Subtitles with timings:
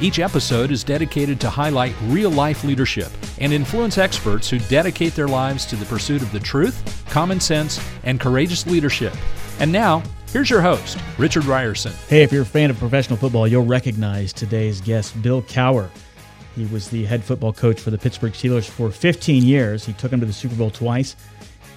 [0.00, 5.28] Each episode is dedicated to highlight real life leadership and influence experts who dedicate their
[5.28, 9.14] lives to the pursuit of the truth, common sense, and courageous leadership.
[9.60, 10.02] And now,
[10.32, 11.92] here's your host, Richard Rierson.
[12.08, 15.88] Hey, if you're a fan of professional football, you'll recognize today's guest, Bill Cowher.
[16.56, 19.84] He was the head football coach for the Pittsburgh Steelers for 15 years.
[19.84, 21.14] He took them to the Super Bowl twice.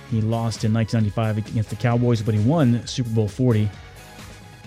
[0.09, 3.69] He lost in 1995 against the Cowboys, but he won Super Bowl 40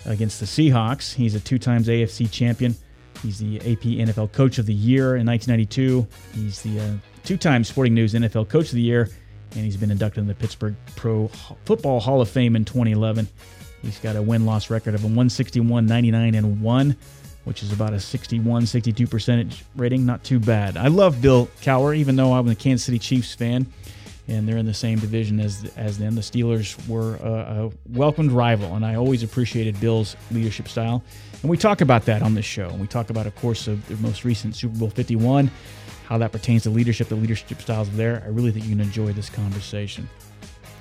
[0.06, 1.14] against the Seahawks.
[1.14, 2.76] He's a two times AFC champion.
[3.22, 6.06] He's the AP NFL Coach of the Year in 1992.
[6.34, 6.92] He's the uh,
[7.24, 9.10] two time Sporting News NFL Coach of the Year,
[9.52, 11.28] and he's been inducted in the Pittsburgh Pro
[11.64, 13.28] Football Hall of Fame in 2011.
[13.82, 16.96] He's got a win loss record of a 161, 99, and 1,
[17.44, 20.06] which is about a 61, 62 percentage rating.
[20.06, 20.76] Not too bad.
[20.76, 23.66] I love Bill Cowher, even though I'm a Kansas City Chiefs fan
[24.30, 26.14] and they're in the same division as as them.
[26.14, 31.02] The Steelers were a, a, welcomed rival, and I always appreciated Bill's leadership style.
[31.42, 32.68] And we talk about that on this show.
[32.68, 35.50] And we talk about, of course, of the most recent Super Bowl 51,
[36.06, 38.22] how that pertains to leadership, the leadership styles there.
[38.24, 40.08] I really think you can enjoy this conversation.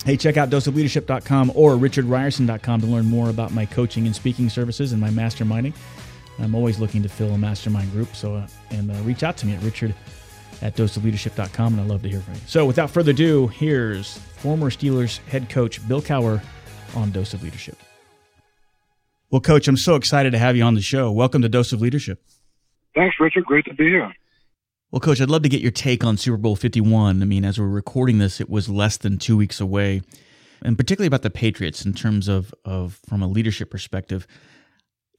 [0.05, 4.91] Hey, check out doseofleadership.com or richardrierson.com to learn more about my coaching and speaking services
[4.91, 5.73] and my masterminding.
[6.39, 9.45] I'm always looking to fill a mastermind group, so uh, and uh, reach out to
[9.45, 9.93] me at richard
[10.61, 12.41] at doseofleadership.com, and I'd love to hear from you.
[12.47, 16.41] So, without further ado, here's former Steelers head coach Bill Cowher
[16.95, 17.77] on Dose of Leadership.
[19.31, 21.11] Well, Coach, I'm so excited to have you on the show.
[21.11, 22.23] Welcome to Dose of Leadership.
[22.95, 23.45] Thanks, Richard.
[23.45, 24.11] Great to be here.
[24.91, 27.21] Well, Coach, I'd love to get your take on Super Bowl 51.
[27.21, 30.01] I mean, as we're recording this, it was less than two weeks away,
[30.63, 34.25] and particularly about the Patriots in terms of, of from a leadership perspective.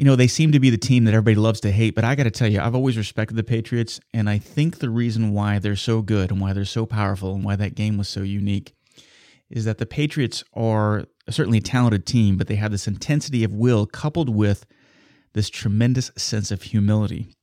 [0.00, 2.14] You know, they seem to be the team that everybody loves to hate, but I
[2.14, 5.58] got to tell you, I've always respected the Patriots, and I think the reason why
[5.58, 8.72] they're so good and why they're so powerful and why that game was so unique
[9.50, 13.52] is that the Patriots are certainly a talented team, but they have this intensity of
[13.52, 14.64] will coupled with
[15.34, 17.36] this tremendous sense of humility.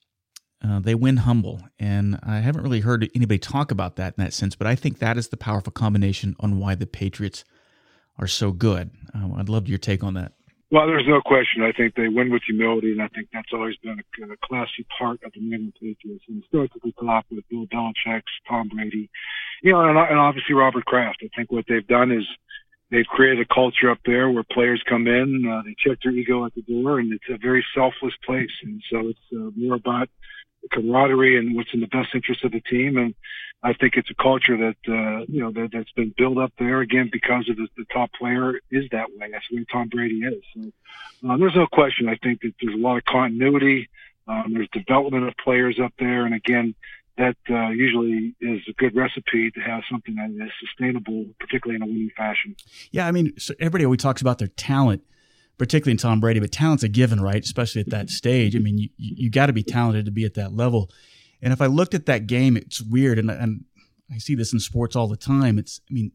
[0.68, 4.34] Uh, they win humble, and I haven't really heard anybody talk about that in that
[4.34, 7.46] sense, but I think that is the powerful combination on why the Patriots
[8.18, 8.90] are so good.
[9.14, 10.32] Uh, I'd love your take on that.
[10.70, 11.64] Well, there's no question.
[11.64, 14.86] I think they win with humility, and I think that's always been a, a classy
[15.00, 16.26] part of the New England Patriots.
[16.28, 19.10] And the top with Bill Belichick, Tom Brady,
[19.64, 21.20] you know, and, and obviously Robert Kraft.
[21.24, 22.26] I think what they've done is
[22.92, 26.46] they've created a culture up there where players come in, uh, they check their ego
[26.46, 28.52] at the door, and it's a very selfless place.
[28.64, 30.10] And so it's uh, more about
[30.74, 32.98] camaraderie and what's in the best interest of the team.
[32.98, 33.16] And
[33.64, 36.82] I think it's a culture that uh, you know that, that's been built up there
[36.82, 39.30] again because of the, the top player is that way.
[39.32, 40.44] That's the Tom Brady is.
[40.54, 42.08] So uh, there's no question.
[42.08, 43.90] I think that there's a lot of continuity.
[44.28, 46.76] Um, there's development of players up there, and again,
[47.18, 51.82] that uh, usually is a good recipe to have something that is sustainable, particularly in
[51.82, 52.56] a winning fashion.
[52.92, 55.04] Yeah, I mean, so everybody always talks about their talent
[55.58, 57.44] particularly in Tom Brady, but talent's a given, right?
[57.44, 58.56] Especially at that stage.
[58.56, 60.92] I mean, you, you got to be talented to be at that level.
[61.42, 63.20] And if I looked at that game, it's weird.
[63.20, 63.66] And, and
[64.12, 65.60] I see this in sports all the time.
[65.60, 66.12] It's, I mean,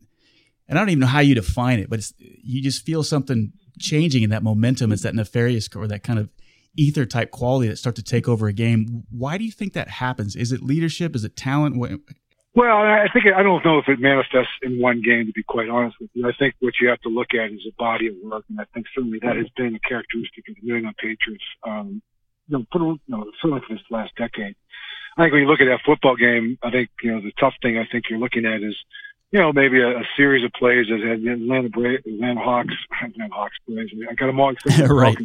[0.68, 4.22] and I don't even know how you define it, but you just feel something changing
[4.22, 4.92] in that momentum.
[4.92, 6.30] It's that nefarious or that kind of
[6.76, 9.04] ether type quality that starts to take over a game.
[9.10, 10.36] Why do you think that happens?
[10.36, 11.14] Is it leadership?
[11.14, 11.76] Is it talent?
[11.76, 15.26] Well, I think I don't know if it manifests in one game.
[15.26, 17.66] To be quite honest with you, I think what you have to look at is
[17.68, 20.62] a body of work, and I think certainly that has been a characteristic of the
[20.62, 21.44] New England Patriots.
[21.66, 22.02] Um,
[22.48, 24.54] you know, put, you know, certainly for this last decade.
[25.16, 27.54] I think when you look at that football game, I think you know the tough
[27.62, 28.76] thing I think you're looking at is,
[29.30, 32.74] you know, maybe a, a series of plays that had Atlanta Bra- Atlanta Hawks,
[33.04, 33.88] Atlanta Hawks plays.
[34.10, 34.54] I got them all.
[34.88, 35.16] right.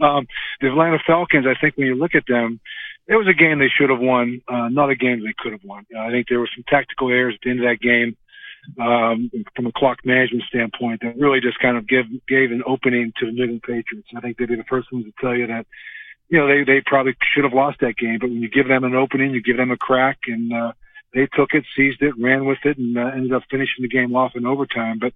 [0.00, 0.26] Um,
[0.60, 1.46] the Atlanta Falcons.
[1.46, 2.60] I think when you look at them
[3.08, 5.64] it was a game they should have won, uh, not a game they could have
[5.64, 5.86] won.
[5.94, 8.16] Uh, I think there were some tactical errors at the end of that game
[8.80, 13.12] um, from a clock management standpoint that really just kind of give, gave an opening
[13.18, 14.08] to the New England Patriots.
[14.16, 15.66] I think they'd be the first ones to tell you that,
[16.28, 18.84] you know, they, they probably should have lost that game, but when you give them
[18.84, 20.72] an opening, you give them a crack and, uh,
[21.14, 24.14] they took it, seized it, ran with it, and uh, ended up finishing the game
[24.14, 24.98] off in overtime.
[24.98, 25.14] But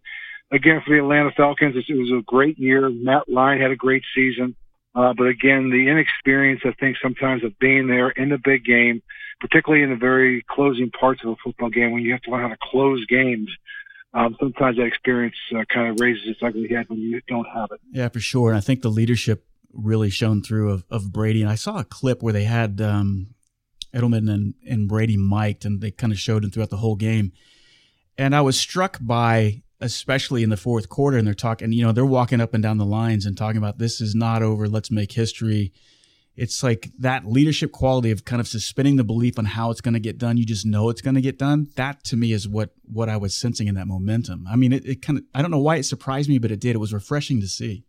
[0.51, 2.89] again, for the Atlanta Falcons, it was a great year.
[2.89, 4.57] Matt Ryan had a great season.
[4.95, 9.03] Uh, but again, the inexperience, I think, sometimes of being there in the big game,
[9.41, 12.43] particularly in the very closing parts of a football game when you have to learn
[12.43, 13.51] how to close games.
[14.13, 17.69] Um, sometimes that experience uh, kind of raises its ugly head when you don't have
[17.73, 17.81] it.
[17.93, 18.49] Yeah, for sure.
[18.49, 21.43] And I think the leadership really shone through of, of Brady.
[21.43, 23.34] And I saw a clip where they had um,
[23.94, 27.32] Edelman and, and Brady mic'd, and they kind of showed him throughout the whole game.
[28.19, 31.93] And I was struck by especially in the fourth quarter, and they're talking, you know,
[31.93, 34.69] they're walking up and down the lines and talking about this is not over.
[34.69, 35.72] Let's make history.
[36.37, 39.94] It's like that leadership quality of kind of suspending the belief on how it's going
[39.94, 40.37] to get done.
[40.37, 41.69] You just know it's going to get done.
[41.76, 44.46] That to me is what what I was sensing in that momentum.
[44.49, 46.61] I mean, it, it kind of I don't know why it surprised me, but it
[46.61, 46.76] did.
[46.76, 47.84] It was refreshing to see.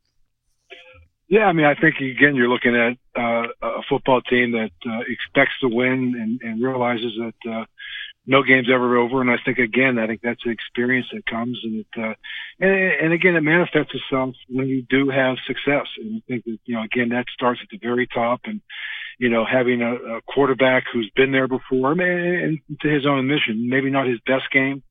[1.31, 4.99] Yeah, I mean, I think again, you're looking at uh, a football team that uh,
[5.07, 7.63] expects to win and, and realizes that uh,
[8.27, 9.21] no game's ever over.
[9.21, 12.15] And I think again, I think that's an experience that comes, and it, uh,
[12.59, 12.71] and,
[13.05, 15.87] and again, it manifests itself when you do have success.
[15.99, 18.59] And I think that you know, again, that starts at the very top, and
[19.17, 23.69] you know, having a, a quarterback who's been there before, and to his own admission,
[23.69, 24.83] maybe not his best game.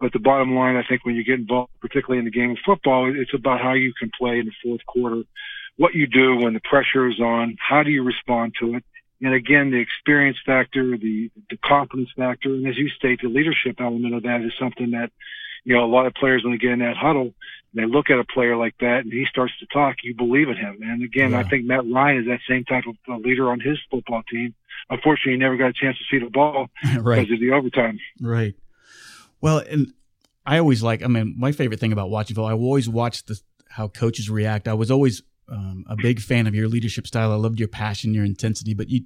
[0.00, 2.58] But the bottom line, I think, when you get involved, particularly in the game of
[2.66, 5.22] football, it's about how you can play in the fourth quarter
[5.76, 8.84] what you do when the pressure is on, how do you respond to it?
[9.20, 13.80] And again, the experience factor, the, the confidence factor, and as you state, the leadership
[13.80, 15.10] element of that is something that,
[15.64, 17.32] you know, a lot of players when they get in that huddle,
[17.74, 20.56] they look at a player like that and he starts to talk, you believe in
[20.56, 20.78] him.
[20.82, 21.38] And again, yeah.
[21.38, 24.54] I think Matt Ryan is that same type of uh, leader on his football team.
[24.90, 26.68] Unfortunately, he never got a chance to see the ball
[27.00, 27.20] right.
[27.20, 27.98] because of the overtime.
[28.20, 28.54] Right.
[29.40, 29.92] Well, and
[30.46, 33.40] I always like, I mean, my favorite thing about watching football, I always watch the,
[33.70, 34.68] how coaches react.
[34.68, 37.32] I was always um, a big fan of your leadership style.
[37.32, 39.02] I loved your passion, your intensity, but you,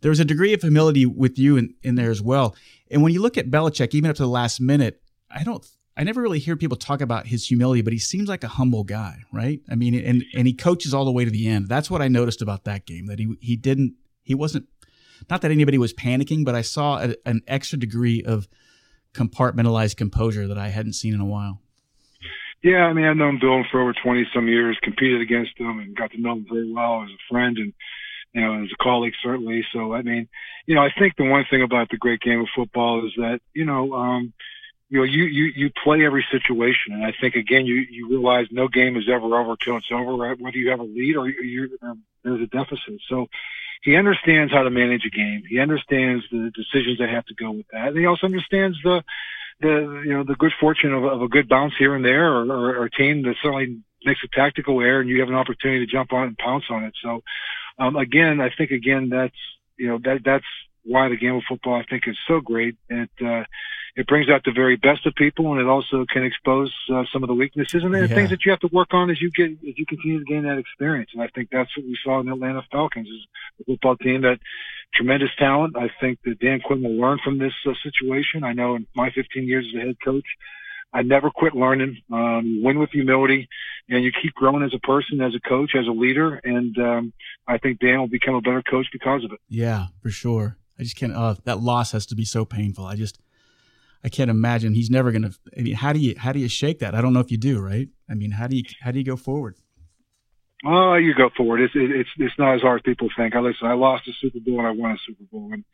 [0.00, 2.54] there was a degree of humility with you in, in there as well.
[2.90, 5.00] And when you look at Belichick, even up to the last minute,
[5.30, 5.64] I don't,
[5.96, 8.84] I never really hear people talk about his humility, but he seems like a humble
[8.84, 9.60] guy, right?
[9.70, 11.68] I mean, and and he coaches all the way to the end.
[11.68, 13.06] That's what I noticed about that game.
[13.06, 14.66] That he he didn't, he wasn't,
[15.30, 18.48] not that anybody was panicking, but I saw a, an extra degree of
[19.14, 21.61] compartmentalized composure that I hadn't seen in a while.
[22.62, 25.96] Yeah, I mean, I've known Bill for over 20 some years, competed against him and
[25.96, 27.72] got to know him very well as a friend and,
[28.32, 29.64] you know, as a colleague, certainly.
[29.72, 30.28] So, I mean,
[30.66, 33.40] you know, I think the one thing about the great game of football is that,
[33.52, 34.32] you know, um,
[34.88, 36.92] you know, you, you, you play every situation.
[36.92, 40.14] And I think, again, you, you realize no game is ever over till it's over,
[40.14, 40.38] right?
[40.38, 43.00] Whether you have a lead or you, um, there's a deficit.
[43.08, 43.26] So
[43.82, 45.42] he understands how to manage a game.
[45.48, 47.88] He understands the decisions that have to go with that.
[47.88, 49.02] And he also understands the,
[49.60, 52.44] the you know the good fortune of, of a good bounce here and there, or,
[52.44, 55.84] or, or a team that certainly makes a tactical error and you have an opportunity
[55.84, 56.94] to jump on and pounce on it.
[57.02, 57.22] So
[57.78, 59.36] um, again, I think again that's
[59.76, 60.44] you know that that's
[60.84, 62.76] why the game of football I think is so great.
[62.88, 63.44] It uh,
[63.94, 67.22] it brings out the very best of people, and it also can expose uh, some
[67.22, 68.14] of the weaknesses and the yeah.
[68.14, 70.44] things that you have to work on as you get as you continue to gain
[70.44, 71.10] that experience.
[71.12, 73.26] And I think that's what we saw in the Atlanta Falcons is
[73.60, 74.38] a football team that
[74.94, 75.76] tremendous talent.
[75.76, 78.44] I think that Dan Quinn will learn from this uh, situation.
[78.44, 80.26] I know in my 15 years as a head coach,
[80.94, 81.98] I never quit learning.
[82.10, 83.48] Um, win with humility,
[83.88, 86.40] and you keep growing as a person, as a coach, as a leader.
[86.44, 87.12] And um,
[87.46, 89.40] I think Dan will become a better coach because of it.
[89.48, 90.58] Yeah, for sure.
[90.78, 91.14] I just can't.
[91.14, 92.84] Uh, that loss has to be so painful.
[92.84, 93.18] I just,
[94.04, 95.30] I can't imagine he's never gonna.
[95.56, 96.94] I mean, how do you how do you shake that?
[96.94, 97.88] I don't know if you do, right?
[98.10, 99.56] I mean, how do you how do you go forward?
[100.64, 101.60] Oh, you go forward.
[101.60, 103.34] It's it's it's not as hard as people think.
[103.34, 103.66] I listen.
[103.66, 105.64] I lost a Super Bowl and I won a Super Bowl, and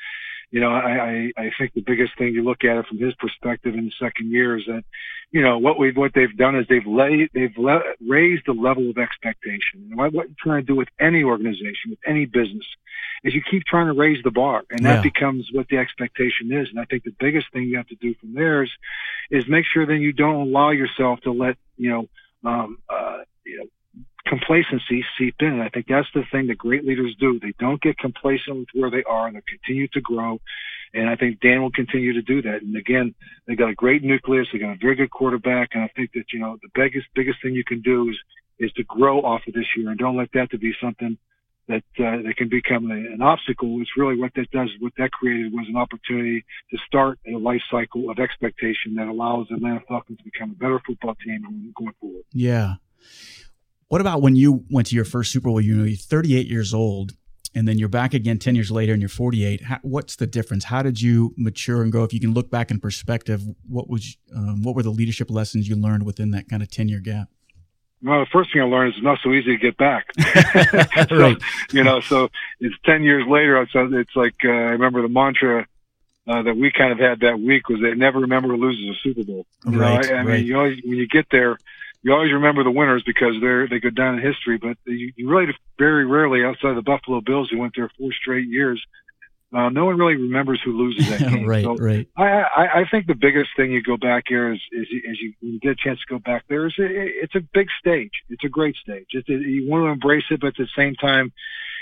[0.51, 3.15] you know, I, I I think the biggest thing you look at it from his
[3.19, 4.83] perspective in the second year is that,
[5.31, 8.89] you know, what we've what they've done is they've laid they've le- raised the level
[8.89, 9.89] of expectation.
[9.91, 12.65] And what, what you're trying to do with any organization, with any business,
[13.25, 15.03] is you keep trying to raise the bar, and that yeah.
[15.03, 16.69] becomes what the expectation is.
[16.70, 18.70] And I think the biggest thing you have to do from there is
[19.31, 23.59] is make sure that you don't allow yourself to let you know um, uh, you
[23.59, 23.65] know
[24.29, 25.49] complacency seep in.
[25.49, 27.41] And I think that's the thing that great leaders do.
[27.41, 30.39] They don't get complacent with where they are and they continue to grow.
[30.94, 32.63] And I think Dan will continue to do that.
[32.63, 33.15] And again,
[33.46, 34.48] they got a great nucleus.
[34.53, 35.70] They got a very good quarterback.
[35.72, 38.17] And I think that, you know, the biggest, biggest thing you can do is,
[38.58, 41.19] is to grow off of this year and don't let that to be something
[41.69, 43.81] that, uh, that can become a, an obstacle.
[43.81, 44.70] It's really what that does.
[44.81, 49.48] What that created was an opportunity to start a life cycle of expectation that allows
[49.48, 52.25] the Atlanta Falcons to become a better football team going forward.
[52.32, 52.75] Yeah.
[53.89, 55.60] What about when you went to your first Super Bowl?
[55.60, 57.13] You know, you're 38 years old,
[57.55, 59.65] and then you're back again 10 years later, and you're 48.
[59.65, 60.65] How, what's the difference?
[60.65, 62.05] How did you mature and grow?
[62.05, 65.69] If you can look back in perspective, what was um, what were the leadership lessons
[65.69, 67.29] you learned within that kind of 10 year gap?
[68.02, 70.06] Well, the first thing I learned is it's not so easy to get back.
[71.08, 71.36] so, right.
[71.72, 72.28] You know, so
[72.60, 73.60] it's 10 years later.
[73.62, 75.67] It's, it's like, uh, I remember the mantra
[76.28, 79.00] uh, that we kind of had that week was they never remember who loses a
[79.02, 79.46] Super Bowl.
[79.67, 80.26] You right, know, I, I right.
[80.26, 81.58] mean, you always, when you get there,
[82.02, 84.58] you always remember the winners because they're they go down in history.
[84.58, 88.12] But you, you really very rarely, outside of the Buffalo Bills, who went there four
[88.12, 88.84] straight years,
[89.55, 91.46] uh, no one really remembers who loses that game.
[91.46, 92.06] right, so right.
[92.17, 95.32] I, I, I think the biggest thing you go back here is, is, is you,
[95.40, 98.12] you get a chance to go back there, is it, it's a big stage.
[98.28, 99.06] It's a great stage.
[99.10, 101.32] It's, it, you want to embrace it, but at the same time,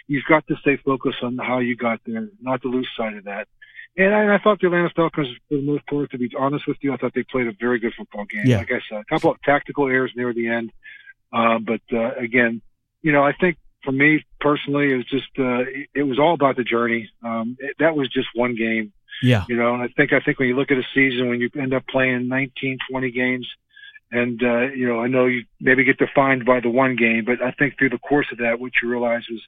[0.06, 3.24] you've got to stay focused on how you got there, not to lose sight of
[3.24, 3.48] that.
[3.96, 6.68] And I, and I thought the Atlanta Falcons, for the most part, to be honest
[6.68, 8.42] with you, I thought they played a very good football game.
[8.44, 8.58] Yeah.
[8.58, 10.70] Like I said, a couple of tactical errors near the end.
[11.32, 12.60] Uh, but uh, again,
[13.02, 13.56] you know, I think
[13.86, 15.64] for me personally, it was just uh,
[15.94, 17.08] it, was all about the journey.
[17.22, 19.44] Um, it, that was just one game, Yeah.
[19.48, 19.72] you know.
[19.74, 21.86] And I think I think when you look at a season, when you end up
[21.86, 23.48] playing 19, 20 games,
[24.12, 27.40] and uh, you know, I know you maybe get defined by the one game, but
[27.40, 29.40] I think through the course of that, what you realize was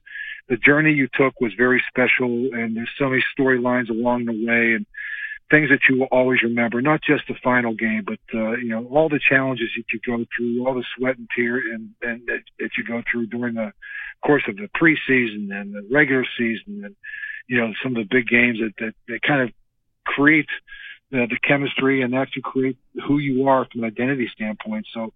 [0.47, 4.73] the journey you took was very special, and there's so many storylines along the way,
[4.73, 4.85] and
[5.49, 6.81] things that you will always remember.
[6.81, 10.25] Not just the final game, but uh, you know, all the challenges that you go
[10.35, 13.71] through, all the sweat and tear, and and that, that you go through during the
[14.25, 16.95] course of the preseason and the regular season, and
[17.47, 19.49] you know, some of the big games that that, that kind of
[20.05, 20.49] create
[21.11, 22.77] the, the chemistry and actually create
[23.07, 24.85] who you are from an identity standpoint.
[24.93, 25.13] So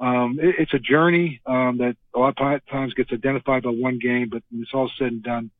[0.00, 3.98] um, it, it's a journey um, that a lot of times gets identified by one
[3.98, 5.50] game, but when it's all said and done,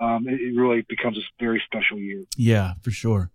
[0.00, 2.24] um, it, it really becomes a very special year.
[2.36, 3.30] Yeah, for sure.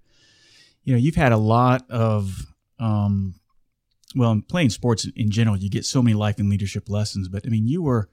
[0.83, 3.35] You know, you've had a lot of, um,
[4.15, 7.27] well, in playing sports in general, you get so many life and leadership lessons.
[7.27, 8.09] But I mean, you were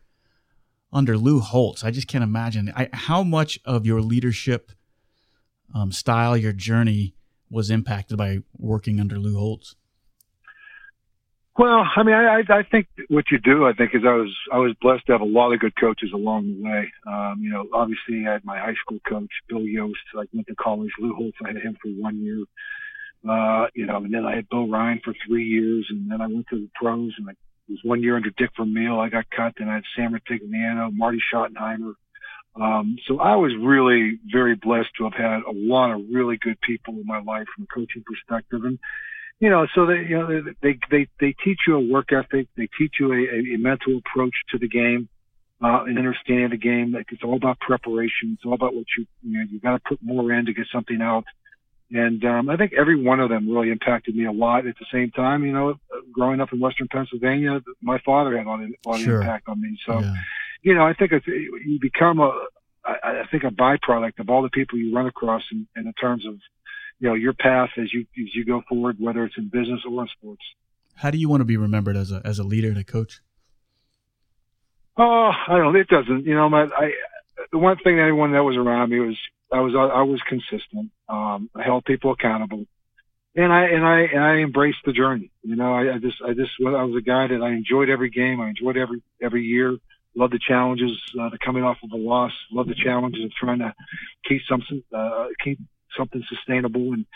[0.93, 1.85] under Lou Holtz.
[1.85, 4.73] I just can't imagine I, how much of your leadership
[5.75, 7.15] um, style, your journey,
[7.51, 9.75] was impacted by working under Lou Holtz.
[11.59, 14.59] Well, I mean, I, I think what you do, I think, is I was I
[14.59, 16.93] was blessed to have a lot of good coaches along the way.
[17.05, 19.99] Um, you know, obviously I had my high school coach, Bill Yost.
[20.15, 20.93] I went to college.
[21.01, 22.45] Lou Holtz, I had him for one year.
[23.29, 26.29] Uh, you know, and then I had Bo Rein for three years, and then I
[26.29, 27.33] went to the pros, and I
[27.69, 29.01] was one year under Dick Vermeil.
[29.01, 29.55] I got cut.
[29.59, 31.95] Then I had Sam Rutigliano, Marty Schottenheimer.
[32.55, 36.61] Um, so I was really very blessed to have had a lot of really good
[36.61, 38.79] people in my life from a coaching perspective, and
[39.41, 42.49] you know, so they, you know, they, they, they teach you a work ethic.
[42.57, 45.09] They teach you a, a mental approach to the game,
[45.63, 46.93] uh, and understanding of the game.
[46.93, 48.33] Like it's all about preparation.
[48.35, 50.67] It's all about what you, you know, you got to put more in to get
[50.73, 51.25] something out.
[51.91, 54.87] And, um, I think every one of them really impacted me a lot at the
[54.93, 55.45] same time.
[55.45, 55.75] You know,
[56.13, 59.17] growing up in Western Pennsylvania, my father had a lot of, a lot Sure.
[59.17, 59.79] of impact on me.
[59.87, 60.15] So, Yeah.
[60.63, 62.31] you know, I think it's, you become a,
[62.85, 66.27] I, I think a byproduct of all the people you run across in, in terms
[66.27, 66.35] of,
[67.01, 70.03] you know, your path as you as you go forward, whether it's in business or
[70.03, 70.43] in sports.
[70.97, 73.21] How do you want to be remembered as a as a leader and a coach?
[74.97, 75.73] Oh, I don't.
[75.73, 75.79] know.
[75.79, 76.27] It doesn't.
[76.27, 76.93] You know, my I
[77.53, 79.17] the one thing that everyone that was around me was
[79.53, 80.91] I was I was consistent.
[81.09, 82.67] Um, I held people accountable,
[83.37, 85.31] and I and I and I embraced the journey.
[85.43, 88.11] You know, I, I just I just I was a guy that I enjoyed every
[88.11, 88.41] game.
[88.41, 89.77] I enjoyed every every year.
[90.17, 92.33] Loved the challenges, uh, the coming off of a loss.
[92.51, 93.73] Loved the challenges of trying to
[94.29, 95.61] keep something uh, keep
[95.97, 97.07] something sustainable and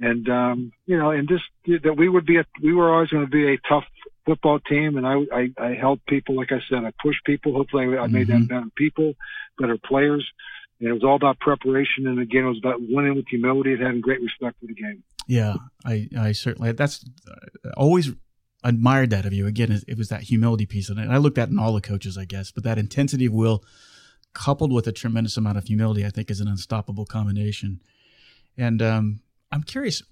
[0.00, 1.44] and um, you know and just
[1.84, 3.84] that we would be a, we were always going to be a tough
[4.26, 7.96] football team and I, I I helped people like I said I pushed people hopefully
[7.96, 8.48] I made them Mhm.
[8.48, 9.14] better people
[9.58, 10.26] better players
[10.80, 13.82] and it was all about preparation and again it was about winning with humility and
[13.82, 18.12] having great respect for the game Yeah, I, I certainly that's uh, always
[18.64, 19.46] admired that of you.
[19.46, 22.18] Again, it, it was that humility piece, and I looked at in all the coaches,
[22.18, 22.50] I guess.
[22.50, 23.62] But that intensity of will,
[24.32, 27.80] coupled with a tremendous amount of humility, I think is an unstoppable combination.
[28.58, 29.20] And um,
[29.52, 30.02] I'm curious,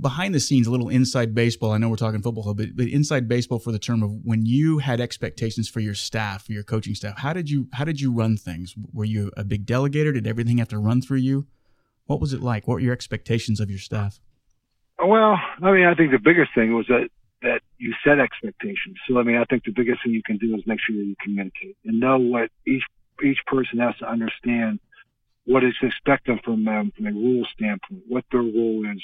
[0.00, 1.72] behind the scenes, a little inside baseball.
[1.72, 4.78] I know we're talking football, but, but inside baseball for the term of when you
[4.78, 7.18] had expectations for your staff, for your coaching staff.
[7.18, 8.74] How did you how did you run things?
[8.92, 10.12] Were you a big delegator?
[10.12, 11.46] Did everything have to run through you?
[12.06, 12.66] What was it like?
[12.66, 14.18] What were your expectations of your staff?
[14.98, 17.08] Well, I mean, I think the biggest thing was that
[17.42, 18.96] that you set expectations.
[19.08, 21.04] So, I mean, I think the biggest thing you can do is make sure that
[21.04, 22.82] you communicate and know what each
[23.24, 24.80] each person has to understand
[25.48, 29.02] what is expected from them from a rule standpoint, what their role is,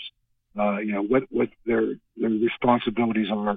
[0.59, 3.57] uh, you know, what what their their responsibilities are.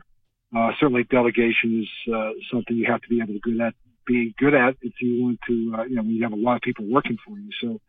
[0.55, 3.73] Uh, certainly, delegation is uh, something you have to be able to good at,
[4.05, 5.75] be good at if you want to.
[5.77, 7.79] Uh, you know, when you have a lot of people working for you, so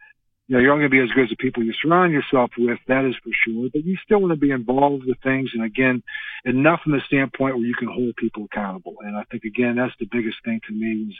[0.48, 2.50] you know, you're only going to be as good as the people you surround yourself
[2.56, 2.78] with.
[2.88, 3.68] That is for sure.
[3.72, 5.50] But you still want to be involved with things.
[5.52, 6.02] And again,
[6.44, 8.96] enough from the standpoint where you can hold people accountable.
[9.02, 11.14] And I think again, that's the biggest thing to me is,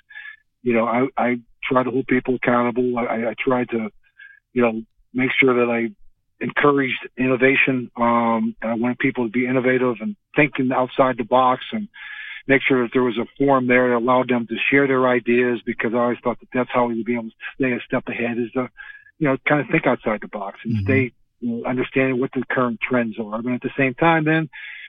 [0.63, 2.99] you know, I, I try to hold people accountable.
[2.99, 3.91] I, I try to,
[4.53, 4.83] you know,
[5.15, 5.91] make sure that I
[6.45, 7.91] encouraged innovation.
[7.97, 11.89] Um, and I wanted people to be innovative and thinking outside the box and
[12.47, 15.61] make sure that there was a forum there that allowed them to share their ideas
[15.67, 18.05] because I always thought that that's how we would be able to stay a step
[18.09, 18.69] ahead is to,
[19.19, 20.83] you know, kind of think outside the box and Mhm.
[20.83, 23.43] stay, you know, understanding what the current trends are.
[23.43, 24.49] But at the same time, then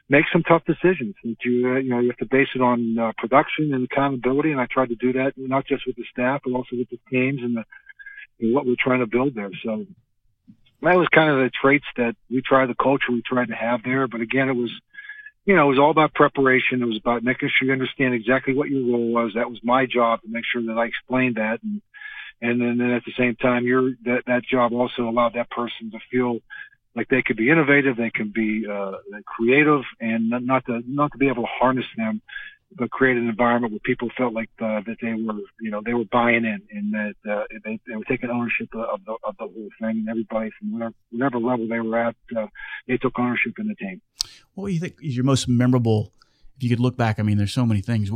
[0.10, 3.12] make some tough decisions that you, you know, you have to base it on uh,
[3.18, 4.52] production and accountability.
[4.52, 7.00] And I tried to do that not just with the staff, but also with the
[7.10, 7.64] teams and the,
[8.40, 9.52] and what we're trying to build there.
[9.64, 9.86] So
[10.82, 13.84] that was kind of the traits that we tried, the culture we tried to have
[13.84, 14.08] there.
[14.08, 14.72] But again, it was,
[15.46, 16.82] you know, it was all about preparation.
[16.82, 19.34] It was about making sure you understand exactly what your role was.
[19.36, 21.82] That was my job to make sure that I explained that and,
[22.42, 25.92] and then, then at the same time, you're that that job also allowed that person
[25.92, 26.40] to feel
[26.96, 28.94] like they could be innovative, they can be uh,
[29.26, 32.22] creative, and not to not to be able to harness them,
[32.76, 35.94] but create an environment where people felt like uh, that they were you know they
[35.94, 39.46] were buying in and that uh, they, they were taking ownership of the of the
[39.46, 40.00] whole thing.
[40.00, 42.48] And everybody from whatever, whatever level they were at, uh,
[42.88, 44.02] they took ownership in the team.
[44.54, 46.14] What do you think is your most memorable?
[46.58, 48.12] If you could look back, I mean, there's so many things.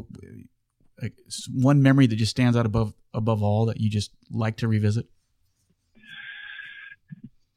[1.53, 5.08] One memory that just stands out above above all that you just like to revisit.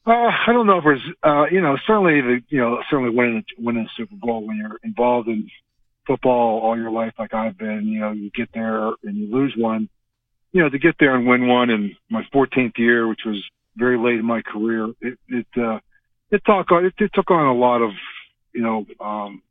[0.06, 3.44] Uh, I don't know if it's, uh, you know, certainly the, you know, certainly winning,
[3.58, 5.50] winning the Super Bowl when you're involved in
[6.06, 9.54] football all your life, like I've been, you know, you get there and you lose
[9.56, 9.88] one,
[10.52, 13.42] you know, to get there and win one in my 14th year, which was
[13.74, 15.80] very late in my career, it, it, uh,
[16.30, 17.90] it took on, it, it took on a lot of,
[18.54, 19.42] you know, um,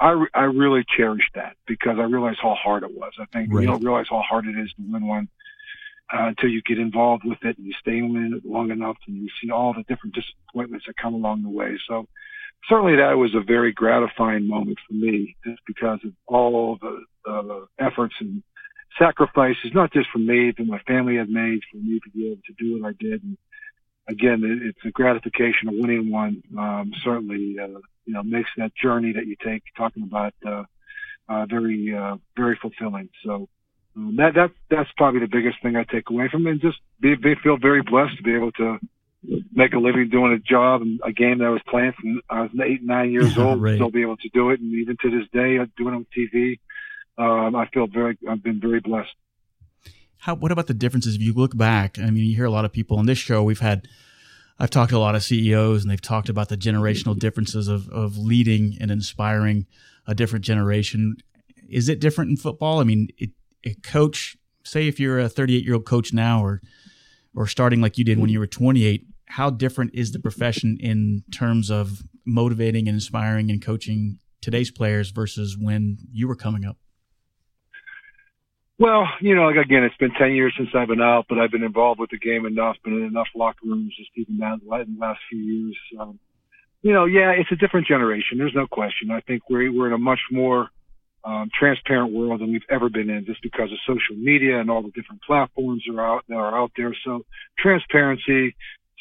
[0.00, 3.12] I, I really cherished that because I realized how hard it was.
[3.20, 3.60] I think right.
[3.60, 5.28] you don't realize how hard it is to win one
[6.12, 9.16] uh, until you get involved with it and you stay in it long enough and
[9.16, 11.78] you see all the different disappointments that come along the way.
[11.88, 12.06] So
[12.68, 17.66] certainly that was a very gratifying moment for me just because of all the uh,
[17.78, 18.42] efforts and
[18.98, 22.42] sacrifices, not just for me, but my family had made for me to be able
[22.46, 23.22] to do what I did.
[23.22, 23.36] And
[24.08, 26.42] again, it's a gratification of winning one.
[26.56, 30.64] Um, certainly, uh, you know, makes that journey that you take talking about, uh,
[31.28, 33.08] uh, very, uh, very fulfilling.
[33.24, 33.48] So,
[33.96, 36.50] um, that that that's probably the biggest thing I take away from it.
[36.50, 38.78] And just be, be feel very blessed to be able to
[39.52, 42.42] make a living doing a job and a game that I was playing from I
[42.42, 43.62] was eight nine years old.
[43.62, 43.76] right.
[43.76, 46.58] Still be able to do it, and even to this day, doing it on TV.
[47.16, 49.14] Um, I feel very I've been very blessed.
[50.18, 51.98] How what about the differences if you look back?
[51.98, 53.42] I mean, you hear a lot of people on this show.
[53.42, 53.86] We've had
[54.58, 57.88] I've talked to a lot of CEOs, and they've talked about the generational differences of
[57.90, 59.66] of leading and inspiring
[60.06, 61.16] a different generation.
[61.68, 62.80] Is it different in football?
[62.80, 63.30] I mean, it,
[63.64, 66.60] a coach, say if you're a 38 year old coach now or
[67.34, 71.24] or starting like you did when you were 28, how different is the profession in
[71.32, 76.76] terms of motivating and inspiring and coaching today's players versus when you were coming up?
[78.78, 81.62] Well, you know, again, it's been 10 years since I've been out, but I've been
[81.62, 85.00] involved with the game enough, been in enough locker rooms just even now in the
[85.00, 85.76] last few years.
[85.98, 86.18] Um,
[86.82, 88.36] you know, yeah, it's a different generation.
[88.36, 89.10] There's no question.
[89.10, 90.68] I think we're, we're in a much more
[91.24, 94.82] um, transparent world than we've ever been in just because of social media and all
[94.82, 96.94] the different platforms are out that are out there.
[97.04, 97.24] So
[97.58, 98.54] transparency,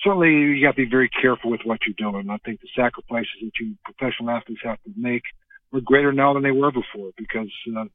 [0.03, 2.29] certainly you have to be very careful with what you're doing.
[2.29, 5.23] I think the sacrifices that you professional athletes have to make
[5.73, 7.85] are greater now than they were before because, uh,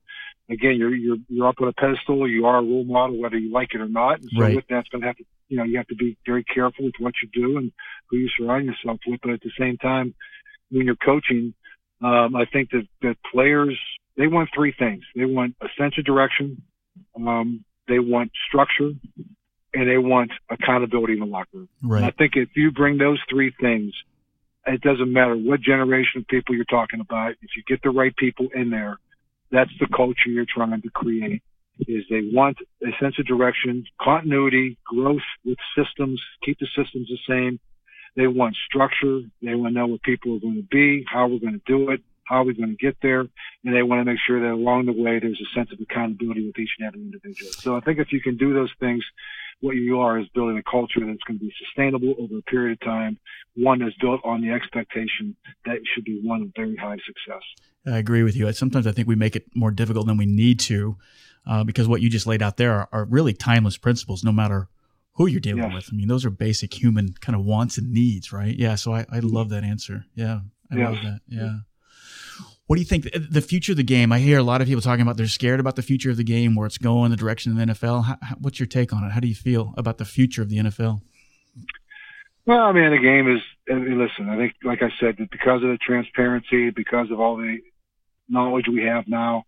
[0.51, 2.29] again, you're, you're, you're up on a pedestal.
[2.29, 4.21] You are a role model, whether you like it or not.
[4.21, 4.57] And so right.
[4.57, 6.85] with that, it's going to have to, you know, you have to be very careful
[6.85, 7.73] with what you do and
[8.11, 9.21] who you surround yourself with.
[9.23, 10.15] But at the same time,
[10.71, 11.55] when you're coaching,
[12.03, 13.79] um, I think that, that players
[14.19, 15.05] they want three things.
[15.15, 16.61] They want a sense of direction,
[17.17, 18.91] um, they want structure,
[19.73, 21.69] and they want accountability in the locker room.
[21.83, 22.05] Right.
[22.05, 23.95] I think if you bring those three things,
[24.67, 27.31] it doesn't matter what generation of people you're talking about.
[27.41, 28.99] If you get the right people in there,
[29.51, 31.43] that's the culture you're trying to create.
[31.87, 37.19] Is they want a sense of direction, continuity, growth with systems, keep the systems the
[37.29, 37.61] same.
[38.17, 39.21] They want structure.
[39.41, 41.91] They want to know what people are going to be, how we're going to do
[41.91, 43.21] it, how are we going to get there?
[43.21, 46.47] And they want to make sure that along the way there's a sense of accountability
[46.47, 47.53] with each and every individual.
[47.53, 49.05] So I think if you can do those things,
[49.61, 52.79] what you are is building a culture that's going to be sustainable over a period
[52.81, 53.19] of time,
[53.57, 57.43] one that's built on the expectation that it should be one of very high success.
[57.87, 58.53] I agree with you.
[58.53, 60.97] Sometimes I think we make it more difficult than we need to
[61.47, 64.69] uh, because what you just laid out there are, are, really timeless principles, no matter
[65.15, 65.73] who you're dealing yes.
[65.75, 65.89] with.
[65.91, 68.55] I mean, those are basic human kind of wants and needs, right?
[68.55, 68.75] Yeah.
[68.75, 70.05] So I, I love that answer.
[70.15, 70.41] Yeah.
[70.71, 70.93] I yes.
[70.93, 71.21] love that.
[71.27, 71.59] Yeah.
[72.69, 74.13] What do you think the future of the game?
[74.13, 76.23] I hear a lot of people talking about they're scared about the future of the
[76.23, 78.05] game, where it's going, the direction of the NFL.
[78.05, 79.11] How, what's your take on it?
[79.11, 81.01] How do you feel about the future of the NFL?
[82.45, 83.41] Well, I mean, the game is.
[83.71, 87.57] Listen, I think, like I said, that because of the transparency, because of all the
[88.29, 89.45] knowledge we have now,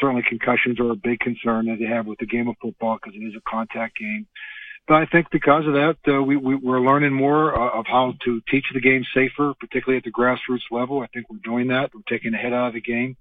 [0.00, 3.16] certainly concussions are a big concern that they have with the game of football because
[3.16, 4.26] it is a contact game.
[4.86, 8.14] But I think because of that, uh, we, we, we're learning more uh, of how
[8.26, 11.00] to teach the game safer, particularly at the grassroots level.
[11.00, 11.90] I think we're doing that.
[11.94, 13.16] We're taking the head out of the game.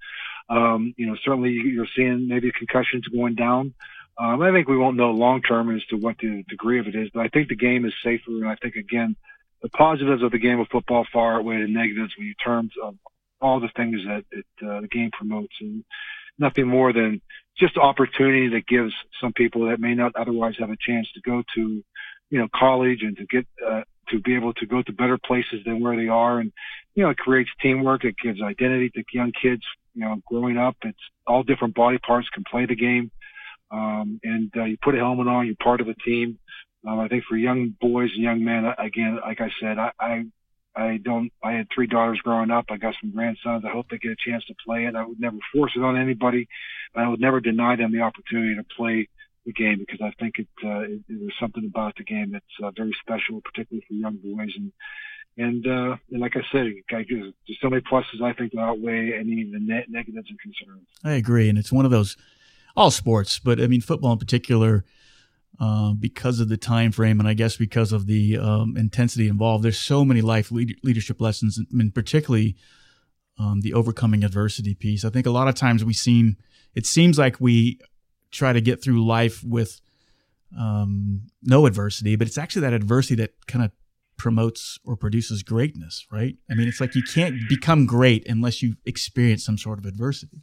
[0.49, 3.73] Um, you know, certainly you're seeing maybe concussions going down.
[4.17, 6.95] Um, I think we won't know long term as to what the degree of it
[6.95, 8.31] is, but I think the game is safer.
[8.31, 9.15] And I think again,
[9.61, 12.95] the positives of the game of football far outweigh the negatives in terms of
[13.41, 15.55] all the things that it, uh, the game promotes.
[15.61, 15.85] And
[16.37, 17.21] nothing more than
[17.57, 21.43] just opportunity that gives some people that may not otherwise have a chance to go
[21.55, 21.83] to,
[22.29, 25.61] you know, college and to get, uh, to be able to go to better places
[25.65, 26.39] than where they are.
[26.39, 26.51] And,
[26.95, 28.03] you know, it creates teamwork.
[28.03, 29.61] It gives identity to young kids,
[29.93, 30.75] you know, growing up.
[30.83, 33.11] It's all different body parts can play the game.
[33.71, 36.37] Um, and uh, you put a helmet on, you're part of the team.
[36.87, 40.25] Um, I think for young boys and young men, again, like I said, I, I
[40.75, 41.31] I don't.
[41.43, 42.65] I had three daughters growing up.
[42.69, 43.63] I got some grandsons.
[43.65, 44.95] I hope they get a chance to play it.
[44.95, 46.47] I would never force it on anybody,
[46.93, 49.07] but I would never deny them the opportunity to play
[49.45, 52.71] the game because I think it, uh, it there's something about the game that's uh,
[52.75, 54.51] very special, particularly for young boys.
[54.55, 54.71] And
[55.37, 59.43] and uh, and like I said, there's so many pluses I think that outweigh any
[59.43, 60.87] of the ne- negatives and concerns.
[61.03, 62.17] I agree, and it's one of those
[62.75, 64.85] all sports, but I mean football in particular.
[65.59, 69.63] Uh, because of the time frame, and I guess because of the um, intensity involved,
[69.63, 72.55] there's so many life lead- leadership lessons, and particularly
[73.37, 75.05] um, the overcoming adversity piece.
[75.05, 76.37] I think a lot of times we seem,
[76.73, 77.79] it seems like we
[78.31, 79.79] try to get through life with
[80.57, 83.71] um, no adversity, but it's actually that adversity that kind of
[84.17, 86.35] promotes or produces greatness, right?
[86.49, 90.41] I mean, it's like you can't become great unless you experience some sort of adversity.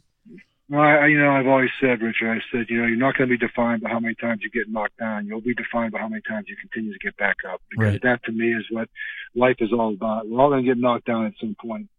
[0.71, 3.29] Well, I, you know, I've always said, Richard, I said, you know, you're not going
[3.29, 5.27] to be defined by how many times you get knocked down.
[5.27, 7.61] You'll be defined by how many times you continue to get back up.
[7.69, 8.01] Because right.
[8.03, 8.87] that, to me, is what
[9.35, 10.29] life is all about.
[10.29, 11.89] We're all going to get knocked down at some point,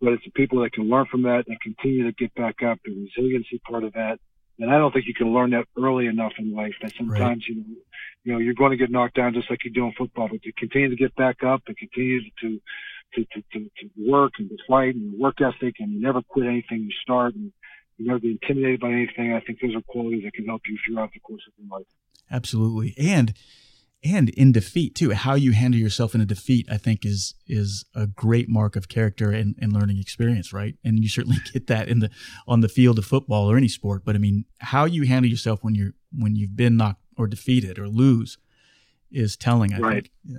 [0.00, 2.80] but it's the people that can learn from that and continue to get back up.
[2.84, 4.18] The resiliency part of that
[4.58, 7.48] and I don't think you can learn that early enough in life that sometimes, right.
[7.48, 7.64] you know,
[8.24, 10.42] you know, you're going to get knocked down just like you do in football, but
[10.42, 12.60] to continue to get back up and continue to,
[13.14, 16.22] to, to, to, to work and to fight and your work ethic and you never
[16.22, 17.52] quit anything you start and
[17.96, 19.32] you never be intimidated by anything.
[19.32, 21.86] I think those are qualities that can help you throughout the course of your life.
[22.30, 22.94] Absolutely.
[22.98, 23.34] And,
[24.04, 25.12] and in defeat too.
[25.12, 28.88] How you handle yourself in a defeat, I think, is is a great mark of
[28.88, 30.76] character and, and learning experience, right?
[30.84, 32.10] And you certainly get that in the
[32.46, 34.04] on the field of football or any sport.
[34.04, 37.78] But I mean, how you handle yourself when you're when you've been knocked or defeated
[37.78, 38.38] or lose
[39.10, 39.72] is telling.
[39.72, 39.92] I right.
[39.94, 40.10] think.
[40.24, 40.38] Yeah.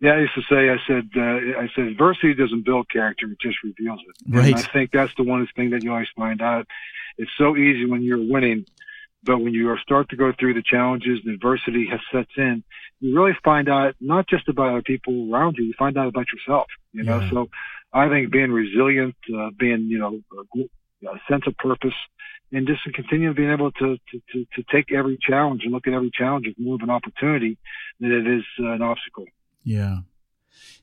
[0.00, 3.40] Yeah, I used to say, I said, uh, I said, adversity doesn't build character; it
[3.40, 4.16] just reveals it.
[4.28, 4.46] Right.
[4.48, 6.66] And I think that's the one thing that you always find out.
[7.16, 8.66] It's so easy when you're winning
[9.26, 12.62] but when you start to go through the challenges and adversity has sets in,
[13.00, 16.26] you really find out not just about other people around you, you find out about
[16.32, 17.18] yourself, you know?
[17.18, 17.30] Yeah.
[17.30, 17.48] So
[17.92, 21.94] I think being resilient, uh, being, you know, a, a sense of purpose
[22.52, 25.92] and just continue being able to, to, to, to, take every challenge and look at
[25.92, 27.58] every challenge as more of an opportunity
[27.98, 29.24] than it is uh, an obstacle.
[29.66, 29.98] Yeah.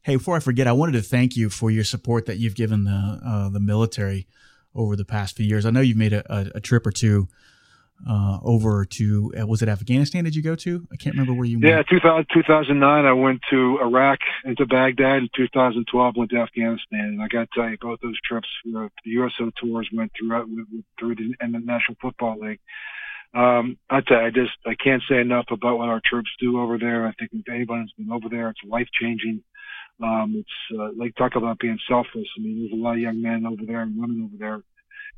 [0.01, 2.83] Hey, before I forget, I wanted to thank you for your support that you've given
[2.83, 4.27] the uh, the military
[4.75, 5.65] over the past few years.
[5.65, 7.29] I know you've made a, a, a trip or two
[8.07, 10.25] uh, over to uh, was it Afghanistan?
[10.25, 10.85] Did you go to?
[10.91, 11.87] I can't remember where you yeah, went.
[11.93, 15.19] Yeah, 2000, 2009, I went to Iraq into Baghdad.
[15.19, 16.99] In 2012, went to Afghanistan.
[16.99, 20.47] And I got to tell you, both those trips, uh, the USO tours went throughout
[20.99, 22.59] through the, and the National Football League.
[23.33, 26.59] Um, I tell you, I just I can't say enough about what our troops do
[26.59, 27.07] over there.
[27.07, 29.43] I think if anybody's been over there, it's life changing.
[30.01, 32.27] Um, it's uh, like talk about being selfless.
[32.37, 34.61] I mean, there's a lot of young men over there and women over there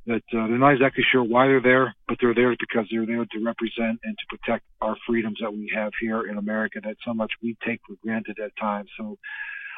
[0.08, 3.26] that uh, they're not exactly sure why they're there, but they're there because they're there
[3.26, 7.14] to represent and to protect our freedoms that we have here in America that so
[7.14, 8.90] much we take for granted at times.
[9.00, 9.18] So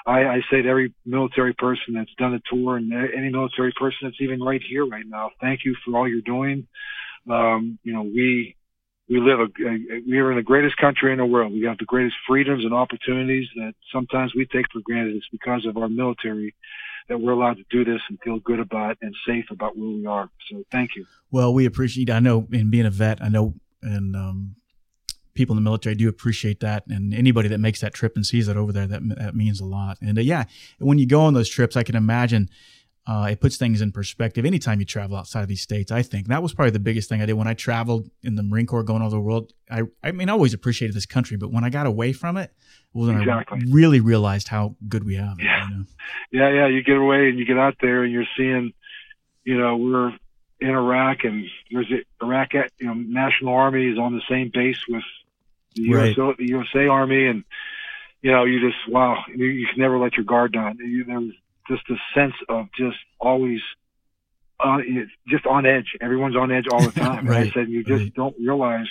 [0.05, 3.99] I, I say to every military person that's done a tour and any military person
[4.03, 6.67] that's even right here right now, thank you for all you're doing.
[7.29, 8.55] Um, you know, we,
[9.09, 11.53] we live a, a, we are in the greatest country in the world.
[11.53, 15.15] We have the greatest freedoms and opportunities that sometimes we take for granted.
[15.15, 16.55] It's because of our military
[17.07, 20.05] that we're allowed to do this and feel good about and safe about where we
[20.05, 20.29] are.
[20.49, 21.05] So thank you.
[21.31, 22.09] Well, we appreciate.
[22.09, 24.55] I know, in being a vet, I know, and um,
[25.33, 26.83] people in the military do appreciate that.
[26.87, 29.65] And anybody that makes that trip and sees that over there, that that means a
[29.65, 29.97] lot.
[30.01, 30.45] And uh, yeah,
[30.79, 32.49] when you go on those trips, I can imagine
[33.07, 35.91] uh, it puts things in perspective anytime you travel outside of these states.
[35.91, 38.43] I think that was probably the biggest thing I did when I traveled in the
[38.43, 39.53] Marine Corps, going all over the world.
[39.71, 42.51] I, I mean, I always appreciated this country, but when I got away from it,
[42.93, 43.59] well, then exactly.
[43.61, 45.39] I really realized how good we have.
[45.39, 45.69] It, yeah.
[45.69, 45.85] You know?
[46.31, 46.67] yeah, yeah.
[46.67, 48.73] You get away and you get out there and you're seeing,
[49.45, 50.11] you know, we're
[50.59, 51.91] in Iraq and there's
[52.21, 55.03] Iraq at, you know, National Army is on the same base with
[55.75, 56.17] the right.
[56.17, 57.43] USA, the USA Army, and
[58.21, 60.77] you know, you just wow, you, you can never let your guard down.
[60.79, 61.33] You, there was
[61.69, 63.59] just a sense of just always
[64.59, 64.77] uh,
[65.27, 65.95] just on edge.
[66.01, 67.27] Everyone's on edge all the time.
[67.27, 67.41] right.
[67.41, 68.13] And I said, you just right.
[68.13, 68.87] don't realize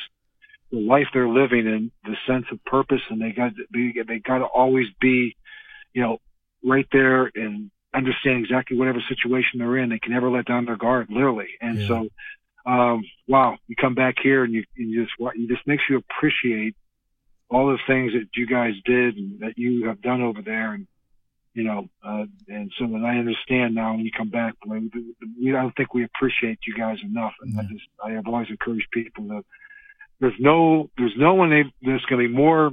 [0.71, 4.19] the life they're living and the sense of purpose, and they got to be, they
[4.19, 5.37] got to always be,
[5.93, 6.19] you know,
[6.65, 9.91] right there and understand exactly whatever situation they're in.
[9.91, 11.49] They can never let down their guard, literally.
[11.61, 11.89] And yeah.
[11.89, 12.09] so,
[12.67, 16.75] um, wow, you come back here and you, you just, you just makes you appreciate
[17.49, 20.73] all the things that you guys did and that you have done over there.
[20.73, 20.87] And,
[21.57, 24.91] you know, uh, and so that I understand now when you come back, we,
[25.41, 27.33] we I don't think we appreciate you guys enough.
[27.41, 27.61] And Yeah.
[27.61, 29.43] I just, I have always encouraged people to,
[30.21, 32.73] there's no, there's no one that's going to be more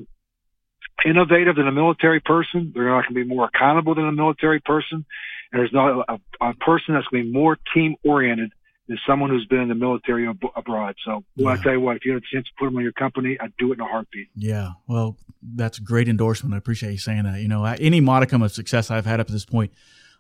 [1.06, 2.74] innovative than a military person.
[2.76, 5.06] They're not going to be more accountable than a military person.
[5.52, 8.52] And there's not a, a person that's going to be more team oriented
[8.90, 10.96] is someone who's been in the military ab- abroad.
[11.06, 11.60] So, well, Yeah.
[11.60, 13.38] I tell you what, if you had a chance to put them on your company,
[13.40, 14.28] I'd do it in a heartbeat.
[14.36, 16.54] Yeah, well, that's a great endorsement.
[16.54, 17.42] I appreciate you saying that.
[17.42, 19.72] You know, any modicum of success I've had up to this point,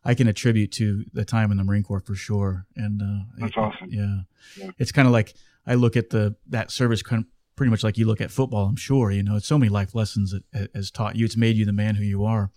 [0.05, 2.65] I can attribute to the time in the Marine Corps for sure.
[2.75, 3.89] And uh, That's it- awesome.
[3.89, 4.17] Yeah,
[4.57, 4.71] Yeah.
[4.77, 5.33] it's kind of like
[5.67, 8.65] I look at the that service kind of pretty much like you look at football.
[8.65, 11.23] I'm sure you know it's so many life lessons that it has taught you.
[11.25, 12.51] It's made you the man who you are.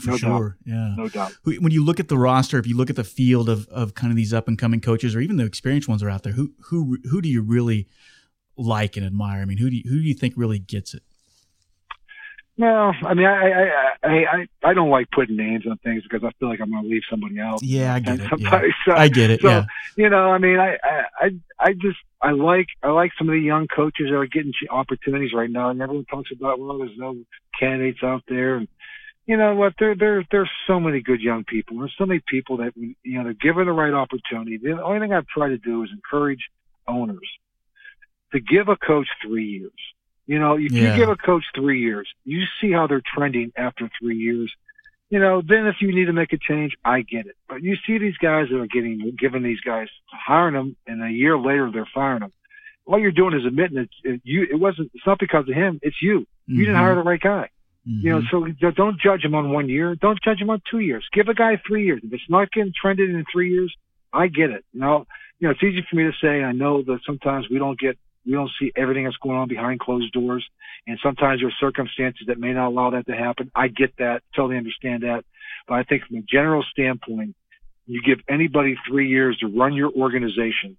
[0.00, 0.38] For No doubt.
[0.38, 0.94] sure, yeah.
[0.96, 1.32] No doubt.
[1.44, 4.10] When you look at the roster, if you look at the field of, of kind
[4.10, 6.32] of these up and coming coaches, or even the experienced ones that are out there,
[6.32, 7.88] who who who do you really
[8.56, 9.40] like and admire?
[9.42, 11.02] I mean, who do you, who do you think really gets it?
[12.56, 13.70] No, I mean, I, I,
[14.02, 16.82] I, I, I don't like putting names on things because I feel like I'm going
[16.82, 17.62] to leave somebody out.
[17.62, 18.30] Yeah, I get it.
[18.38, 18.60] Yeah.
[18.84, 19.40] so- I get it.
[19.40, 19.64] so, yeah,
[19.96, 23.32] you know, I mean, I, I, I, I just, I like, I like some of
[23.32, 26.90] the young coaches that are getting opportunities right now, and everyone talks about, well, there's
[26.98, 27.16] no
[27.58, 28.68] candidates out there, and
[29.26, 29.74] you know what?
[29.78, 31.78] There, there, there's so many good young people.
[31.78, 34.56] There's so many people that, you know, they're given the right opportunity.
[34.56, 36.48] The only thing I've tried to do is encourage
[36.88, 37.28] owners
[38.32, 39.72] to give a coach three years.
[40.26, 40.90] You know, if Yeah.
[40.92, 44.52] you give a coach three years, you see how they're trending after three years.
[45.10, 47.34] You know, then if you need to make a change, I get it.
[47.48, 51.10] But you see these guys that are getting given these guys hiring them, and a
[51.10, 52.32] year later they're firing them.
[52.86, 53.90] All you're doing is admitting it.
[54.04, 54.90] it you, it wasn't.
[54.94, 55.80] It's not because of him.
[55.82, 56.26] It's you.
[56.46, 56.78] You didn't Mhm.
[56.78, 57.48] hire the right guy.
[57.90, 58.02] Mhm.
[58.02, 59.96] You know, so don't judge him on one year.
[59.96, 61.06] Don't judge him on two years.
[61.12, 62.00] Give a guy three years.
[62.04, 63.74] If it's not getting trended in three years,
[64.12, 64.64] I get it.
[64.72, 65.06] You know,
[65.38, 66.42] you know, it's easy for me to say.
[66.42, 69.80] I know that sometimes we don't get, we don't see everything that's going on behind
[69.80, 70.46] closed doors,
[70.86, 73.50] and sometimes there's circumstances that may not allow that to happen.
[73.54, 75.24] I get that, totally understand that,
[75.66, 77.34] but I think from a general standpoint,
[77.86, 80.76] you give anybody three years to run your organization,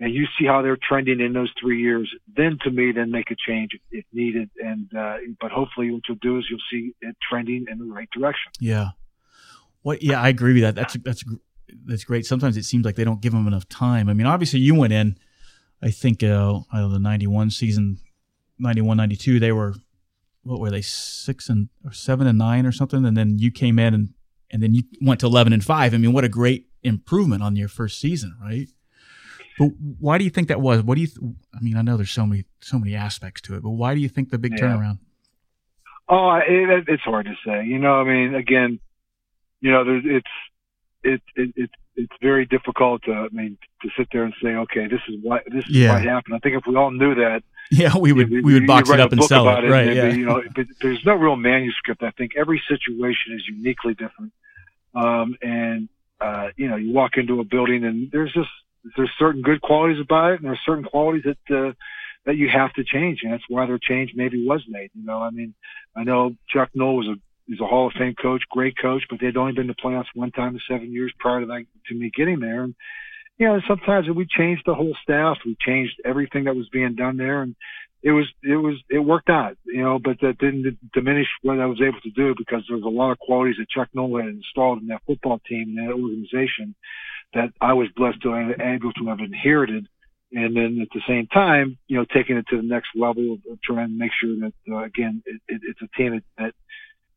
[0.00, 3.30] and you see how they're trending in those three years, then to me, then make
[3.30, 4.48] a change if, needed.
[4.64, 8.08] And uh, but hopefully, what you'll do is you'll see it trending in the right
[8.10, 8.52] direction.
[8.60, 8.90] Yeah.
[9.82, 10.02] What?
[10.02, 10.74] Yeah, I agree with that.
[10.74, 11.24] That's that's
[11.84, 12.26] that's great.
[12.26, 14.08] Sometimes it seems like they don't give them enough time.
[14.08, 15.16] I mean, obviously, you went in.
[15.82, 17.98] I think uh, the '91 season,
[18.58, 19.40] '91, '92.
[19.40, 19.74] They were
[20.42, 23.78] what were they six and or seven and nine or something, and then you came
[23.78, 24.08] in and
[24.50, 25.92] and then you went to eleven and five.
[25.92, 28.68] I mean, what a great improvement on your first season, right?
[29.58, 30.82] But why do you think that was?
[30.82, 31.06] What do you?
[31.08, 31.18] Th-
[31.54, 34.00] I mean, I know there's so many so many aspects to it, but why do
[34.00, 34.64] you think the big Yeah.
[34.66, 34.98] turnaround?
[36.08, 37.66] Oh, it, it's hard to say.
[37.66, 38.80] You know, I mean, again,
[39.60, 40.26] you know, there's, it's
[41.02, 44.86] it, it it it's very difficult to I mean to sit there and say, okay,
[44.86, 45.92] this is what this is Yeah.
[45.94, 46.34] what happened.
[46.36, 49.00] I think if we all knew that, Yeah, we would you- we would box it
[49.00, 49.94] up and sell it, right?
[49.94, 50.08] Yeah.
[50.08, 52.02] You know, but there's no real manuscript.
[52.02, 54.32] I think every situation is uniquely different.
[54.94, 55.88] Um, and
[56.20, 58.48] uh, you know, you walk into a building and there's just
[58.96, 61.72] there's certain good qualities about it, and there's certain qualities that uh,
[62.26, 64.90] that you have to change, and that's why their change maybe was made.
[64.94, 65.54] You know, I mean,
[65.96, 67.14] I know Chuck Noll was a
[67.46, 70.30] he's a Hall of Fame coach, great coach, but they'd only been to playoffs one
[70.30, 72.64] time in seven years prior to that to me getting there.
[72.64, 72.74] And
[73.38, 77.16] you know, sometimes we changed the whole staff, we changed everything that was being done
[77.16, 77.54] there, and
[78.02, 81.66] it was it was it worked out, you know, but that didn't diminish what I
[81.66, 84.28] was able to do because there was a lot of qualities that Chuck Noll had
[84.28, 86.74] installed in that football team and that organization
[87.34, 89.86] that I was blessed to have able to have inherited.
[90.30, 93.40] And then at the same time, you know, taking it to the next level of,
[93.50, 96.54] of trying to make sure that uh, again, it, it, it's a team that, that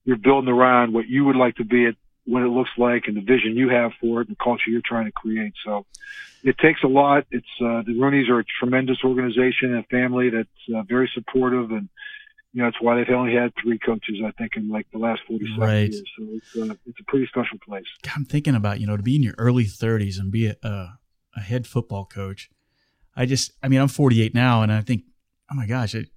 [0.05, 3.17] you're building around what you would like to be at what it looks like and
[3.17, 5.53] the vision you have for it and the culture you're trying to create.
[5.65, 5.85] So
[6.43, 7.25] it takes a lot.
[7.31, 11.89] It's uh, the Rooneys are a tremendous organization and family that's uh, very supportive, and
[12.53, 15.21] you know that's why they've only had three coaches, I think, in like the last
[15.27, 15.89] 47 Right.
[15.89, 16.03] years.
[16.17, 17.85] So it's uh, it's a pretty special place.
[18.03, 20.55] God, I'm thinking about you know to be in your early 30s and be a,
[20.63, 20.99] a,
[21.35, 22.49] a head football coach.
[23.15, 25.03] I just, I mean, I'm 48 now, and I think,
[25.51, 26.07] oh my gosh, it,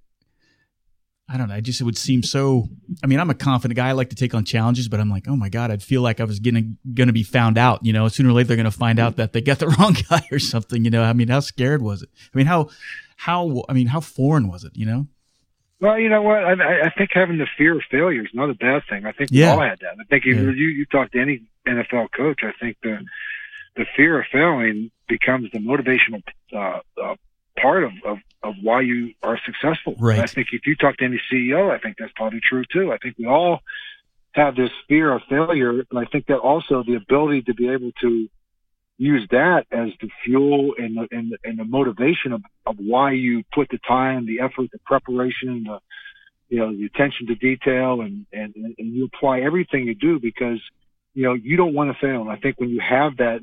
[1.27, 1.55] I don't know.
[1.55, 2.69] I just it would seem so.
[3.03, 3.89] I mean, I'm a confident guy.
[3.89, 6.19] I like to take on challenges, but I'm like, oh my god, I'd feel like
[6.19, 7.83] I was getting going to be found out.
[7.83, 9.95] You know, sooner or later they're going to find out that they got the wrong
[10.09, 10.85] guy or something.
[10.85, 12.09] You know, I mean, how scared was it?
[12.33, 12.69] I mean, how
[13.17, 14.73] how I mean, how foreign was it?
[14.75, 15.07] You know?
[15.81, 16.43] Well, you know what?
[16.43, 16.53] I,
[16.85, 19.05] I- think having the fear of failure is not a bad thing.
[19.05, 19.55] I think Yeah.
[19.57, 19.95] we all had that.
[19.99, 20.43] I think if Yeah.
[20.43, 22.99] you you talk to any NFL coach, I think the
[23.75, 26.21] the fear of failing becomes the motivational
[26.55, 27.15] uh, uh,
[27.59, 29.95] part of, of of why you are successful.
[29.99, 30.15] Right.
[30.15, 32.91] And I think if you talk to any CEO, I think that's probably true too.
[32.91, 33.61] I think we all
[34.33, 37.91] have this fear of failure, and I think that also the ability to be able
[38.01, 38.27] to
[38.97, 43.11] use that as the fuel and the, and the, and the motivation of, of why
[43.11, 45.79] you put the time, the effort, the preparation, the
[46.47, 50.61] you know the attention to detail, and and and you apply everything you do because
[51.13, 52.21] you know you don't want to fail.
[52.21, 53.39] And I think when you have that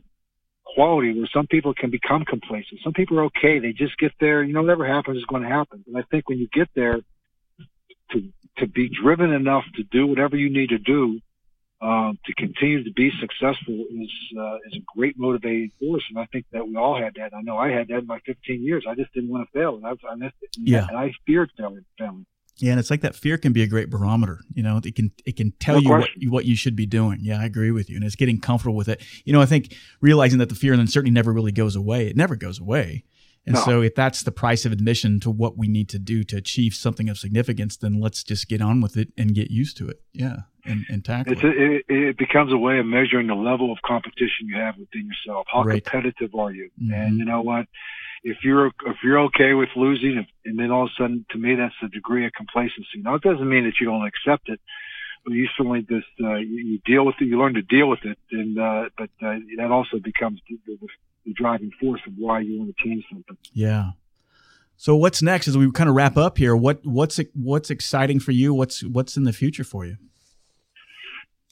[0.74, 4.42] quality where some people can become complacent, some people are okay, they just get there.
[4.42, 5.85] You know, whatever happens is going to happen.
[5.87, 7.00] And I think when you get there,
[8.12, 11.20] to to be driven enough to do whatever you need to do
[11.80, 16.26] um, to continue to be successful is uh, is a great motivating force, and I
[16.26, 17.35] think that we all had that.
[17.35, 18.85] I know I had that in my 15 years.
[18.88, 20.56] I just didn't want to fail, and I, I missed it.
[20.56, 21.85] And yeah, and I feared failing.
[21.98, 22.26] failing.
[22.58, 24.40] Yeah, and it's like that fear can be a great barometer.
[24.52, 27.18] You know, it can it can tell no you what, what you should be doing.
[27.22, 29.02] Yeah, I agree with you, and it's getting comfortable with it.
[29.24, 32.06] You know, I think realizing that the fear and uncertainty never really goes away.
[32.06, 33.04] It never goes away.
[33.44, 33.62] And no.
[33.62, 36.74] so, if that's the price of admission to what we need to do to achieve
[36.74, 40.00] something of significance, then let's just get on with it and get used to it.
[40.12, 41.46] Yeah, and, and tackle it's it.
[41.46, 45.08] A, it, it becomes a way of measuring the level of competition you have within
[45.08, 45.46] yourself.
[45.52, 45.84] How right.
[45.84, 46.70] competitive are you?
[46.80, 46.92] Mm-hmm.
[46.92, 47.66] And you know what?
[48.24, 51.56] If you're if you're okay with losing, and then all of a sudden, to me,
[51.56, 52.98] that's a degree of complacency.
[52.98, 54.61] Now, it doesn't mean that you don't accept it,
[55.24, 57.24] but you certainly just uh, you, you deal with it.
[57.24, 60.78] You learn to deal with it, and uh, but uh, that also becomes the, the,
[61.26, 63.37] the driving force of why you want to change something.
[63.52, 63.92] Yeah.
[64.76, 66.56] So what's next as we kind of wrap up here?
[66.56, 68.54] What what's what's exciting for you?
[68.54, 69.96] What's what's in the future for you?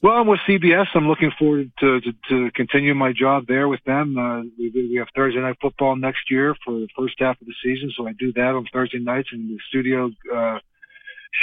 [0.03, 0.87] Well, I'm with CBS.
[0.95, 4.17] I'm looking forward to to, to continue my job there with them.
[4.17, 7.53] Uh, we, we have Thursday night football next year for the first half of the
[7.63, 10.57] season, so I do that on Thursday nights in the studio uh,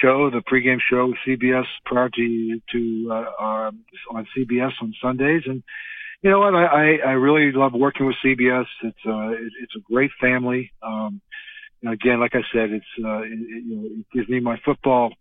[0.03, 3.71] show, the pregame show with CBS prior to to uh, uh,
[4.11, 5.63] on CBS on Sundays, and
[6.23, 6.57] you know what?
[6.57, 8.67] I, I, I really love working with CBS.
[8.83, 10.73] It's uh, it, it's a great family.
[10.83, 11.21] Um,
[11.87, 15.13] again, like I said, it's uh, it, you know, it gives me my football.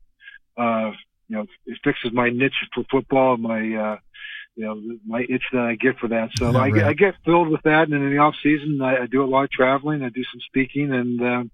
[0.57, 0.89] Uh,
[1.27, 3.97] you know, it fixes my niche for football and my uh,
[4.55, 6.29] you know my itch that I get for that.
[6.37, 9.23] So I, I get filled with that, and in the off season, I, I do
[9.23, 10.03] a lot of traveling.
[10.03, 11.51] I do some speaking, and um,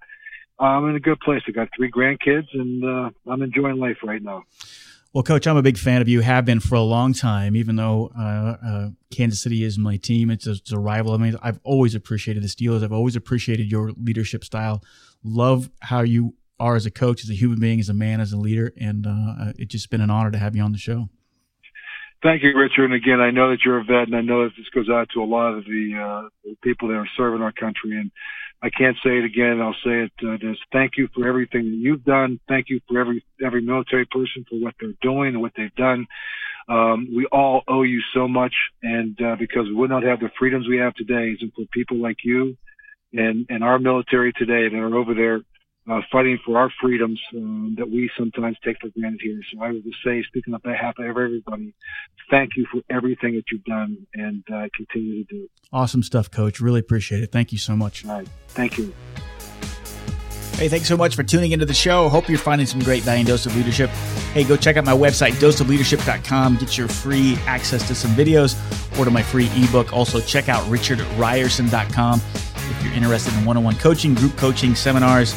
[0.59, 1.41] I'm in a good place.
[1.47, 4.43] I got three grandkids, and uh, I'm enjoying life right now.
[5.11, 6.21] Well, Coach, I'm a big fan of you.
[6.21, 10.31] Have been for a long time, even though uh, uh, Kansas City is my team.
[10.31, 11.13] It's a, it's a, rival.
[11.13, 12.83] I mean, I've always appreciated the Steelers.
[12.83, 14.83] I've always appreciated your leadership style.
[15.23, 18.31] Love how you are as a coach, as a human being, as a man, as
[18.31, 21.09] a leader, and uh, it's just been an honor to have you on the show.
[22.21, 22.85] Thank you, Richard.
[22.85, 25.09] And again, I know that you're a vet, and I know that this goes out
[25.13, 27.99] to a lot of the, uh, people that are serving our country.
[27.99, 28.11] And
[28.61, 29.59] I can't say it again.
[29.59, 30.11] I'll say it.
[30.25, 32.39] Uh, just thank you for everything that you've done.
[32.47, 36.07] Thank you for every every military person for what they're doing and what they've done.
[36.69, 40.29] Um, we all owe you so much, and uh, because we would not have the
[40.39, 42.55] freedoms we have today, and for people like you
[43.11, 45.41] and and our military today that are over there
[45.89, 49.39] uh, fighting for our freedoms um, that we sometimes take for granted here.
[49.53, 51.73] So I would just say, speaking on behalf of everybody,
[52.29, 55.49] thank you for everything that you've done and uh, continue to do.
[55.71, 56.61] Awesome stuff, Coach.
[56.61, 57.31] Really appreciate it.
[57.31, 58.05] Thank you so much.
[58.05, 58.27] All right.
[58.49, 58.93] Thank you.
[60.55, 62.07] Hey, thanks so much for tuning into the show.
[62.07, 63.89] Hope you're finding some great value in Dose of Leadership.
[64.33, 66.57] Hey, go check out my website, doseofleadership.com.
[66.57, 68.55] Get your free access to some videos,
[68.97, 69.91] or to my free ebook.
[69.91, 72.21] Also, check out richardrierson.com
[72.55, 75.35] if you're interested in one on one coaching, group coaching, seminars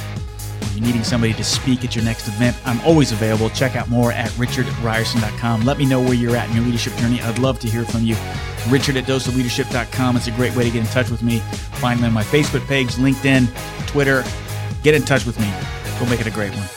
[0.76, 3.50] you're needing somebody to speak at your next event, I'm always available.
[3.50, 5.62] Check out more at richardrierson.com.
[5.62, 7.20] Let me know where you're at in your leadership journey.
[7.20, 8.16] I'd love to hear from you.
[8.68, 10.16] Richard at doseofleadership.com.
[10.16, 11.38] It's a great way to get in touch with me.
[11.80, 13.48] Find me on my Facebook page, LinkedIn,
[13.86, 14.24] Twitter.
[14.82, 15.52] Get in touch with me.
[15.98, 16.75] Go make it a great one.